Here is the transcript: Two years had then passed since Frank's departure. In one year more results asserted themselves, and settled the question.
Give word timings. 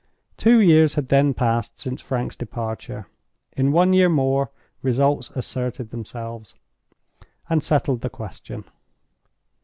Two 0.35 0.59
years 0.59 0.95
had 0.95 1.09
then 1.09 1.35
passed 1.35 1.77
since 1.79 2.01
Frank's 2.01 2.35
departure. 2.35 3.05
In 3.55 3.71
one 3.71 3.93
year 3.93 4.09
more 4.09 4.49
results 4.81 5.29
asserted 5.35 5.91
themselves, 5.91 6.55
and 7.51 7.61
settled 7.63 8.01
the 8.01 8.09
question. 8.09 8.63